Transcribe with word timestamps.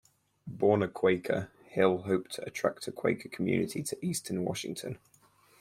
Born 0.47 0.81
a 0.81 0.87
Quaker, 0.87 1.51
Hill 1.69 1.99
hoped 1.99 2.31
to 2.33 2.43
attract 2.45 2.87
a 2.87 2.91
Quaker 2.91 3.29
community 3.29 3.83
to 3.83 4.03
eastern 4.03 4.43
Washington. 4.43 4.97